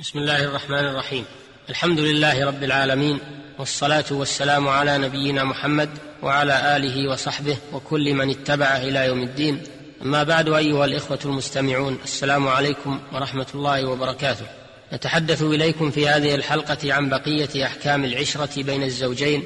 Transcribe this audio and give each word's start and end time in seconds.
بسم 0.00 0.18
الله 0.18 0.44
الرحمن 0.44 0.84
الرحيم. 0.84 1.24
الحمد 1.70 2.00
لله 2.00 2.46
رب 2.46 2.62
العالمين 2.62 3.18
والصلاة 3.58 4.04
والسلام 4.10 4.68
على 4.68 4.98
نبينا 4.98 5.44
محمد 5.44 5.88
وعلى 6.22 6.76
آله 6.76 7.10
وصحبه 7.10 7.56
وكل 7.72 8.14
من 8.14 8.30
اتبعه 8.30 8.76
إلى 8.76 9.06
يوم 9.06 9.22
الدين. 9.22 9.62
أما 10.02 10.22
بعد 10.22 10.48
أيها 10.48 10.84
الإخوة 10.84 11.18
المستمعون 11.24 11.98
السلام 12.04 12.48
عليكم 12.48 13.00
ورحمة 13.12 13.46
الله 13.54 13.86
وبركاته. 13.86 14.46
نتحدث 14.92 15.42
إليكم 15.42 15.90
في 15.90 16.08
هذه 16.08 16.34
الحلقة 16.34 16.92
عن 16.92 17.08
بقية 17.08 17.66
أحكام 17.66 18.04
العشرة 18.04 18.62
بين 18.62 18.82
الزوجين 18.82 19.44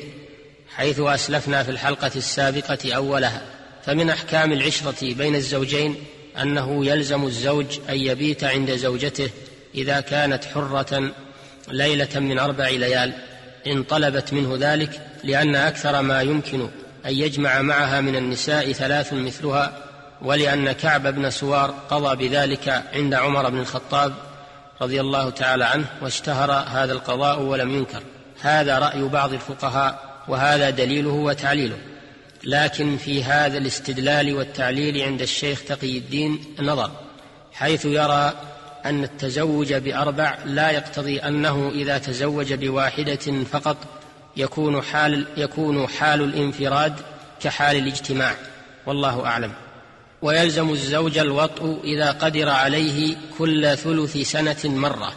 حيث 0.77 1.01
أسلفنا 1.01 1.63
في 1.63 1.71
الحلقة 1.71 2.13
السابقة 2.17 2.93
أولها. 2.93 3.43
فمن 3.87 4.11
أحكام 4.11 4.53
العشرة 4.53 5.15
بين 5.15 5.35
الزوجين 5.35 5.97
أنه 6.43 6.87
يلزم 6.87 7.27
الزوج 7.27 7.79
أن 7.89 7.97
يبيت 7.97 8.45
عند 8.45 8.71
زوجته 8.71 9.31
إذا 9.75 10.01
كانت 10.01 10.45
حرة 10.45 11.13
ليلة 11.69 12.21
من 12.21 12.39
أربع 12.39 12.69
ليال 12.69 13.13
ان 13.67 13.83
طلبت 13.83 14.33
منه 14.33 14.57
ذلك 14.61 15.01
لأن 15.25 15.57
أكثر 15.57 16.03
ما 16.03 16.23
يمكن 16.23 16.69
أن 17.07 17.13
يجمع 17.13 17.63
معها 17.63 18.01
من 18.01 18.17
النساء 18.17 18.73
ثلاث 18.73 19.13
مثلها 19.13 19.73
ولأن 20.23 20.73
كعب 20.73 21.15
بن 21.15 21.31
سوار 21.31 21.75
قضى 21.91 22.29
بذلك 22.29 22.83
عند 22.95 23.15
عمر 23.15 23.51
بن 23.51 23.59
الخطاب 23.59 24.15
رضي 24.81 25.01
الله 25.01 25.31
تعالى 25.31 25.65
عنه 25.65 25.87
واشتهر 26.03 26.53
هذا 26.53 26.93
القضاء 26.93 27.41
ولم 27.41 27.71
ينكر. 27.71 28.03
هذا 28.41 28.79
رأي 28.79 29.03
بعض 29.03 29.33
الفقهاء 29.33 30.23
وهذا 30.29 30.71
دليله 30.71 31.11
وتعليله. 31.11 31.77
لكن 32.45 32.97
في 32.97 33.25
هذا 33.25 33.59
الاستدلال 33.59 34.35
والتعليل 34.35 35.03
عند 35.03 35.23
الشيخ 35.23 35.65
تقي 35.65 35.99
الدين 35.99 36.45
نظر 36.61 36.91
حيث 37.53 37.85
يرى 37.85 38.33
أن 38.87 39.05
التزوج 39.05 39.75
بأربع 39.75 40.39
لا 40.45 40.71
يقتضي 40.71 41.19
أنه 41.19 41.71
إذا 41.75 41.99
تزوج 41.99 42.53
بواحدة 42.53 43.45
فقط 43.53 43.77
يكون 44.37 44.83
حال 44.83 45.27
يكون 45.37 45.89
حال 45.89 46.21
الانفراد 46.23 46.95
كحال 47.43 47.77
الاجتماع. 47.77 48.35
والله 48.87 49.27
أعلم. 49.27 49.53
ويلزم 50.23 50.71
الزوج 50.71 51.19
الوطء 51.19 51.81
إذا 51.85 52.11
قدر 52.11 52.49
عليه 52.49 53.17
كل 53.39 53.77
ثلث 53.77 54.17
سنة 54.17 54.57
مرة. 54.65 55.13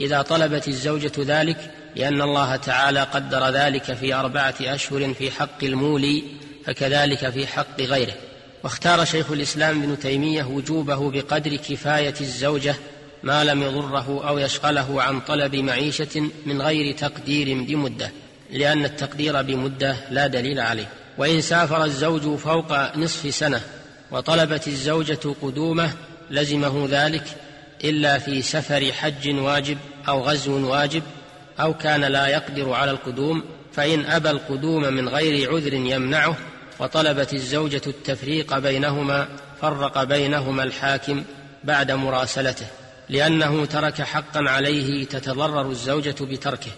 إذا 0.00 0.22
طلبت 0.22 0.68
الزوجة 0.68 1.12
ذلك 1.18 1.70
لأن 1.96 2.22
الله 2.22 2.56
تعالى 2.56 3.00
قدر 3.00 3.48
ذلك 3.48 3.82
في 3.82 4.14
أربعة 4.14 4.54
أشهر 4.60 5.14
في 5.14 5.30
حق 5.30 5.64
المولي 5.64 6.24
فكذلك 6.64 7.30
في 7.30 7.46
حق 7.46 7.80
غيره. 7.80 8.14
واختار 8.64 9.04
شيخ 9.04 9.30
الإسلام 9.30 9.82
ابن 9.82 9.98
تيمية 9.98 10.44
وجوبه 10.44 11.10
بقدر 11.10 11.56
كفاية 11.56 12.14
الزوجة 12.20 12.74
ما 13.26 13.44
لم 13.44 13.62
يضره 13.62 14.28
أو 14.28 14.38
يشغله 14.38 15.02
عن 15.02 15.20
طلب 15.20 15.56
معيشة 15.56 16.30
من 16.46 16.62
غير 16.62 16.94
تقدير 16.94 17.64
بمدة 17.64 18.10
لأن 18.50 18.84
التقدير 18.84 19.42
بمدة 19.42 19.96
لا 20.10 20.26
دليل 20.26 20.60
عليه. 20.60 20.88
وإن 21.18 21.40
سافر 21.40 21.84
الزوج 21.84 22.38
فوق 22.38 22.96
نصف 22.96 23.34
سنة 23.34 23.60
وطلبت 24.10 24.68
الزوجة 24.68 25.18
قدومه 25.42 25.92
لزمه 26.30 26.86
ذلك 26.90 27.24
إلا 27.84 28.18
في 28.18 28.42
سفر 28.42 28.92
حج 28.92 29.28
واجب 29.28 29.78
أو 30.08 30.20
غزو 30.22 30.70
واجب 30.70 31.02
أو 31.60 31.74
كان 31.74 32.00
لا 32.00 32.26
يقدر 32.26 32.72
على 32.72 32.90
القدوم 32.90 33.44
فإن 33.72 34.04
أبى 34.04 34.30
القدوم 34.30 34.82
من 34.82 35.08
غير 35.08 35.54
عذر 35.54 35.74
يمنعه 35.74 36.36
وطلبت 36.78 37.34
الزوجة 37.34 37.82
التفريق 37.86 38.58
بينهما 38.58 39.28
فرق 39.60 40.04
بينهما 40.04 40.62
الحاكم 40.62 41.24
بعد 41.64 41.92
مراسلته. 41.92 42.66
لأنه 43.08 43.64
ترك 43.64 44.02
حقا 44.02 44.40
عليه 44.40 45.04
تتضرر 45.04 45.70
الزوجة 45.70 46.16
بتركه. 46.20 46.70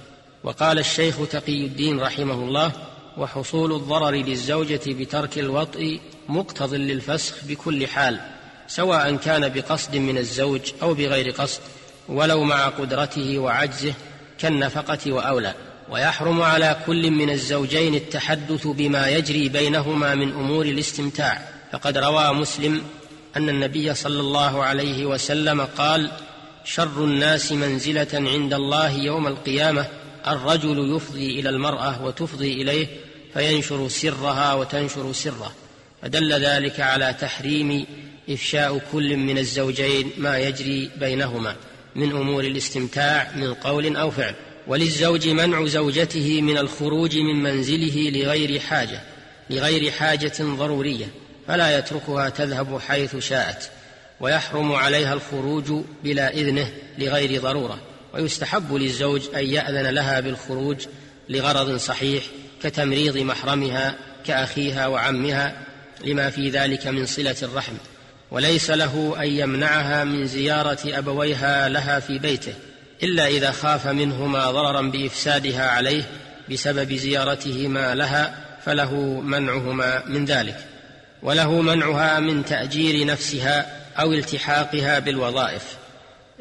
وقال 0.45 0.79
الشيخ 0.79 1.17
تقي 1.31 1.65
الدين 1.65 2.01
رحمه 2.01 2.35
الله 2.35 2.73
وحصول 3.19 3.73
الضرر 3.73 4.11
للزوجة 4.11 4.81
بترك 4.87 5.39
الوطء 5.39 6.01
مقتض 6.29 6.75
للفسخ 6.75 7.35
بكل 7.45 7.87
حال 7.87 8.21
سواء 8.69 9.17
كان 9.17 9.49
بقصد 9.49 9.97
من 9.97 10.19
الزوج 10.19 10.61
أو 10.83 10.95
بغير 10.95 11.31
قصد 11.31 11.61
ولو 12.09 12.45
مع 12.45 12.69
قدرته 12.69 13.39
وعجزه 13.39 13.95
كالنفقة 14.39 15.13
وأولى. 15.13 15.55
ويحرم 15.91 16.43
على 16.43 16.77
كل 16.87 17.11
من 17.11 17.31
الزوجين 17.31 17.95
التحدث 17.95 18.67
بما 18.67 19.09
يجري 19.09 19.49
بينهما 19.49 20.15
من 20.15 20.33
أمور 20.33 20.65
الاستمتاع. 20.67 21.49
فقد 21.73 21.99
روى 21.99 22.33
مسلم 22.33 22.83
أن 23.37 23.49
النبي 23.49 23.95
صلى 23.95 24.21
الله 24.21 24.65
عليه 24.65 25.07
وسلم 25.07 25.61
قال 25.61 26.11
شر 26.65 27.05
الناس 27.05 27.53
منزلة 27.53 28.09
عند 28.13 28.55
الله 28.55 28.91
يوم 28.91 29.27
القيامة 29.27 29.87
الرجل 30.27 30.97
يفضي 30.97 31.41
إلى 31.41 31.49
المرأة 31.49 32.05
وتفضي 32.05 32.63
إليه 32.63 32.87
فينشر 33.35 33.89
سرها 33.89 34.55
وتنشر 34.55 35.13
سره. 35.13 35.53
فدل 36.03 36.33
ذلك 36.33 36.81
على 36.81 37.15
تحريم 37.21 37.87
إفشاء 38.31 38.81
كل 38.93 39.17
من 39.17 39.39
الزوجين 39.39 40.11
ما 40.19 40.39
يجري 40.39 40.91
بينهما 41.01 41.57
من 41.97 42.11
أمور 42.11 42.45
الاستمتاع 42.45 43.33
من 43.37 43.55
قول 43.55 43.97
أو 43.97 44.11
فعل. 44.11 44.35
وللزوج 44.67 45.29
منع 45.29 45.67
زوجته 45.67 46.43
من 46.43 46.59
الخروج 46.59 47.17
من 47.17 47.43
منزله 47.43 48.11
لغير 48.11 48.61
حاجة 48.61 49.01
لغير 49.51 49.91
حاجة 49.91 50.33
ضرورية. 50.41 51.07
فلا 51.49 51.79
يتركها 51.79 52.29
تذهب 52.29 52.81
حيث 52.89 53.17
شاءت 53.17 53.71
ويحرم 54.21 54.73
عليها 54.73 55.13
الخروج 55.13 55.85
بلا 56.05 56.33
إذنه 56.33 56.73
لغير 56.99 57.41
ضرورة 57.43 57.79
ويستحب 58.15 58.75
للزوج 58.75 59.23
أن 59.35 59.47
يأذن 59.47 59.87
لها 59.87 60.21
بالخروج 60.21 60.87
لغرض 61.29 61.77
صحيح 61.77 62.25
كتمريض 62.63 63.19
محرمها 63.19 63.95
كأخيها 64.27 64.87
وعمها 64.87 65.55
لما 66.05 66.31
في 66.31 66.51
ذلك 66.51 66.87
من 66.87 67.07
صلة 67.07 67.37
الرحم 67.43 67.75
وليس 68.31 68.71
له 68.71 69.17
أن 69.21 69.27
يمنعها 69.27 70.05
من 70.05 70.27
زيارة 70.27 70.79
أبويها 70.87 71.69
لها 71.69 72.01
في 72.01 72.19
بيته 72.19 72.55
إلا 73.03 73.27
إذا 73.27 73.51
خاف 73.51 73.87
منهما 73.87 74.51
ضررا 74.51 74.83
بإفسادها 74.83 75.71
عليه 75.71 76.03
بسبب 76.51 76.93
زيارتهما 76.93 77.95
لها 77.95 78.35
فله 78.65 79.21
منعهما 79.21 80.03
من 80.07 80.25
ذلك. 80.25 80.78
وله 81.23 81.61
منعها 81.61 82.21
من 82.21 82.45
تأجير 82.45 83.07
نفسها 83.07 83.83
أو 84.01 84.13
التحاقها 84.13 84.99
بالوظائف 84.99 85.63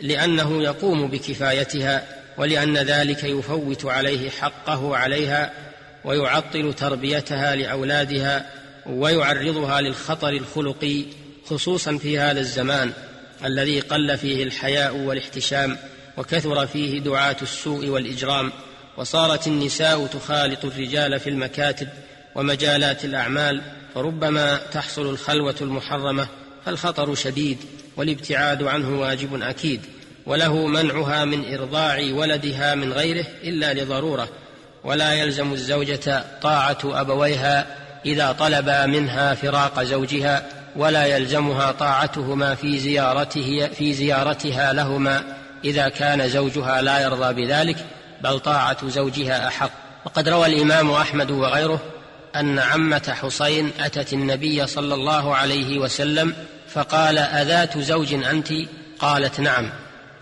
لأنه 0.01 0.63
يقوم 0.63 1.07
بكفايتها 1.07 2.03
ولأن 2.37 2.77
ذلك 2.77 3.23
يفوت 3.23 3.85
عليه 3.85 4.29
حقه 4.29 4.97
عليها 4.97 5.51
ويعطل 6.05 6.73
تربيتها 6.73 7.55
لأولادها 7.55 8.45
ويعرضها 8.85 9.81
للخطر 9.81 10.29
الخلقي 10.29 11.05
خصوصا 11.45 11.97
في 11.97 12.19
هذا 12.19 12.39
الزمان 12.39 12.91
الذي 13.45 13.79
قل 13.79 14.17
فيه 14.17 14.43
الحياء 14.43 14.95
والاحتشام 14.95 15.77
وكثر 16.17 16.67
فيه 16.67 16.99
دعاة 16.99 17.35
السوء 17.41 17.87
والإجرام 17.87 18.51
وصارت 18.97 19.47
النساء 19.47 20.05
تخالط 20.05 20.65
الرجال 20.65 21.19
في 21.19 21.29
المكاتب 21.29 21.87
ومجالات 22.37 23.05
الأعمال 23.05 23.61
فربما 23.95 24.59
تحصل 24.73 25.09
الخلوة 25.09 25.55
المحرمة 25.61 26.27
فالخطر 26.65 27.15
شديد 27.15 27.57
والابتعاد 27.97 28.63
عنه 28.63 28.99
واجب 28.99 29.41
أكيد 29.41 29.81
وله 30.25 30.67
منعها 30.67 31.25
من 31.25 31.53
إرضاع 31.53 31.99
ولدها 32.13 32.75
من 32.75 32.93
غيره 32.93 33.25
إلا 33.43 33.73
لضرورة 33.73 34.29
ولا 34.83 35.13
يلزم 35.13 35.53
الزوجة 35.53 36.23
طاعة 36.41 36.77
أبويها 36.83 37.65
إذا 38.05 38.31
طلبا 38.31 38.85
منها 38.85 39.33
فراق 39.33 39.83
زوجها 39.83 40.45
ولا 40.75 41.05
يلزمها 41.05 41.71
طاعتهما 41.71 42.55
في 42.55 42.79
زيارته 42.79 43.69
في 43.77 43.93
زيارتها 43.93 44.73
لهما 44.73 45.23
إذا 45.63 45.89
كان 45.89 46.29
زوجها 46.29 46.81
لا 46.81 46.99
يرضى 46.99 47.45
بذلك 47.45 47.77
بل 48.21 48.39
طاعة 48.39 48.89
زوجها 48.89 49.47
أحق. 49.47 49.71
وقد 50.05 50.29
روى 50.29 50.45
الإمام 50.45 50.91
أحمد 50.91 51.31
وغيره 51.31 51.79
أن 52.39 52.59
عمة 52.59 53.15
حسين 53.21 53.71
أتت 53.79 54.13
النبي 54.13 54.67
صلى 54.67 54.93
الله 54.93 55.35
عليه 55.35 55.79
وسلم 55.79 56.33
فقال 56.69 57.17
أذات 57.17 57.77
زوج 57.77 58.13
أنت؟ 58.13 58.47
قالت 58.99 59.39
نعم. 59.39 59.69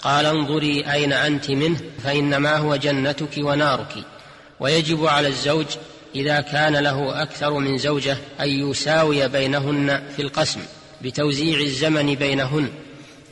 قال 0.02 0.26
انظري 0.26 0.92
أين 0.92 1.14
أنت 1.14 1.52
منه 1.52 1.80
فإنما 2.04 2.58
هو 2.58 2.76
جنتك 2.76 3.38
ونارك. 3.38 3.94
ويجب 4.60 5.06
على 5.06 5.28
الزوج 5.28 5.66
إذا 6.16 6.42
كان 6.42 6.76
له 6.76 7.22
أكثر 7.24 7.54
من 7.54 7.78
زوجة 7.78 8.18
أن 8.40 8.50
يساوي 8.50 9.28
بينهن 9.28 10.02
في 10.16 10.22
القسم 10.22 10.60
بتوزيع 11.02 11.60
الزمن 11.60 12.16
بينهن 12.16 12.70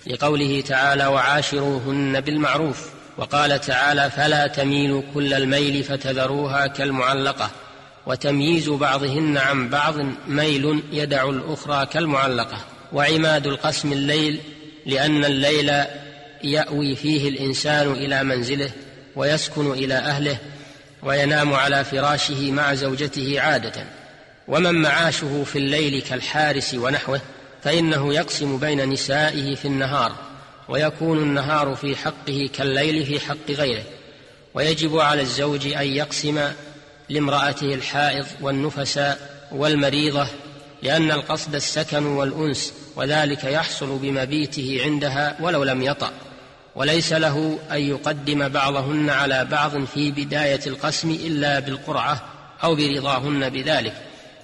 لقوله 0.08 0.62
تعالى 0.62 1.06
وعاشروهن 1.06 2.22
بالمعروف 2.22 2.90
وقال 3.18 3.62
تعالى 3.62 4.10
فلا 4.10 4.48
تميلوا 4.48 5.02
كل 5.14 5.34
الميل 5.34 5.84
فتذروها 5.84 6.68
كالمعلقة 6.68 7.52
وتمييز 8.06 8.70
بعضهن 8.70 9.38
عن 9.38 9.70
بعض 9.70 9.96
ميل 10.28 10.84
يدع 10.92 11.30
الأخرى 11.30 11.86
كالمعلقة. 11.86 12.58
وعماد 12.94 13.48
القسم 13.48 13.94
الليل 13.94 14.40
لأن 14.86 15.26
الليل 15.26 15.72
يأوي 16.44 16.96
فيه 16.96 17.30
الإنسان 17.30 17.92
إلى 17.92 18.24
منزله 18.24 18.72
ويسكن 19.16 19.72
إلى 19.72 19.94
أهله 19.94 20.38
وينام 21.04 21.54
على 21.54 21.84
فراشه 21.84 22.52
مع 22.52 22.74
زوجته 22.74 23.42
عادة. 23.42 23.86
ومن 24.48 24.82
معاشه 24.82 25.44
في 25.44 25.58
الليل 25.58 26.02
كالحارس 26.02 26.74
ونحوه 26.74 27.22
فإنه 27.64 28.14
يقسم 28.14 28.58
بين 28.58 28.90
نسائه 28.90 29.56
في 29.56 29.66
النهار 29.66 30.12
ويكون 30.70 31.18
النهار 31.18 31.76
في 31.76 31.96
حقه 31.96 32.50
كالليل 32.54 33.06
في 33.06 33.20
حق 33.20 33.52
غيره. 33.52 33.84
ويجب 34.54 34.98
على 34.98 35.22
الزوج 35.22 35.68
أن 35.68 35.88
يقسم 35.88 36.40
لامرأته 37.10 37.74
الحائض 37.74 38.26
والنفساء 38.42 39.48
والمريضة 39.52 40.28
لأن 40.84 41.12
القصد 41.12 41.56
السكن 41.56 42.06
والأنس 42.06 42.74
وذلك 42.96 43.44
يحصل 43.44 43.98
بمبيته 43.98 44.82
عندها 44.84 45.38
ولو 45.40 45.64
لم 45.64 45.82
يطأ. 45.82 46.12
وليس 46.76 47.14
له 47.14 47.60
أن 47.72 47.82
يقدم 47.82 48.48
بعضهن 48.48 49.10
على 49.10 49.46
بعض 49.46 49.84
في 49.86 50.12
بداية 50.12 50.60
القسم 50.68 51.12
إلا 51.12 51.60
بالقرعة 51.60 52.22
أو 52.64 52.76
برضاهن 52.76 53.50
بذلك 53.50 53.94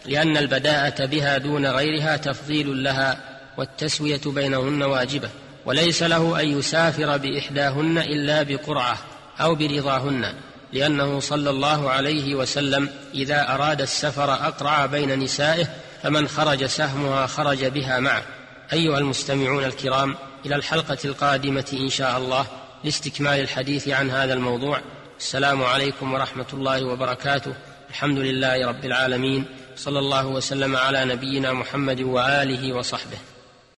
لأن 0.06 0.38
البداءة 0.38 1.06
بها 1.06 1.38
دون 1.38 1.66
غيرها 1.66 2.18
تفضيل 2.18 2.84
لها 2.84 3.18
والتسوية 3.58 4.22
بينهن 4.26 4.84
واجبة. 4.84 5.30
وليس 5.66 6.04
له 6.04 6.42
أن 6.42 6.60
يسافر 6.60 7.18
بإحداهن 7.18 7.98
إلا 7.98 8.44
بقرعة 8.44 8.98
أو 9.42 9.56
برضاهن. 9.56 10.34
لأنه 10.74 11.20
صلى 11.20 11.50
الله 11.50 11.90
عليه 11.90 12.36
وسلم 12.36 12.90
إذا 13.14 13.54
أراد 13.54 13.82
السفر 13.82 14.34
أقرع 14.34 14.86
بين 14.86 15.20
نسائه 15.20 15.68
فمن 16.04 16.28
خرج 16.28 16.66
سهمها 16.66 17.28
خرج 17.28 17.66
بها 17.66 18.00
معه. 18.00 18.24
أيها 18.74 18.98
المستمعون 18.98 19.64
الكرام 19.64 20.16
إلى 20.46 20.56
الحلقة 20.56 20.98
القادمة 21.06 21.66
إن 21.74 21.90
شاء 21.90 22.18
الله 22.18 22.46
لاستكمال 22.84 23.40
الحديث 23.40 23.88
عن 23.88 24.10
هذا 24.10 24.34
الموضوع. 24.34 24.82
السلام 25.20 25.64
عليكم 25.64 26.14
ورحمة 26.14 26.48
الله 26.54 26.86
وبركاته. 26.86 27.54
الحمد 27.90 28.18
لله 28.18 28.68
رب 28.68 28.86
العالمين. 28.86 29.46
صلى 29.76 30.00
الله 30.00 30.28
وسلم 30.28 30.76
على 30.76 31.06
نبينا 31.06 31.54
محمد 31.54 32.02
وآله 32.02 32.74
وصحبه. 32.74 33.18